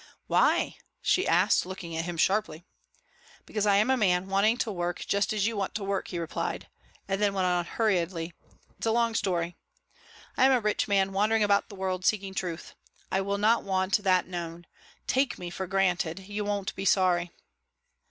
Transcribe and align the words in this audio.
"Why?" 0.25 0.77
she 0.99 1.27
asked, 1.27 1.63
looking 1.63 1.95
at 1.95 2.05
him 2.05 2.17
sharply. 2.17 2.65
"Because 3.45 3.67
I 3.67 3.75
am 3.75 3.91
a 3.91 3.95
man 3.97 4.29
wanting 4.29 4.57
work 4.65 5.05
just 5.07 5.31
as 5.31 5.45
you 5.45 5.55
want 5.55 5.77
work," 5.77 6.07
he 6.07 6.17
replied, 6.17 6.67
and 7.07 7.21
then 7.21 7.35
went 7.35 7.45
on 7.45 7.63
hurriedly, 7.65 8.33
"It 8.79 8.79
is 8.79 8.87
a 8.87 8.91
long 8.91 9.13
story. 9.13 9.57
I 10.35 10.45
am 10.47 10.53
a 10.53 10.59
rich 10.59 10.87
man 10.87 11.11
wandering 11.13 11.43
about 11.43 11.69
the 11.69 11.75
world 11.75 12.03
seeking 12.03 12.33
Truth. 12.33 12.73
I 13.11 13.21
will 13.21 13.37
not 13.37 13.63
want 13.63 13.95
that 13.99 14.27
known. 14.27 14.65
Take 15.05 15.37
me 15.37 15.51
for 15.51 15.67
granted. 15.67 16.21
You 16.25 16.45
won't 16.45 16.73
be 16.73 16.83
sorry." 16.83 17.29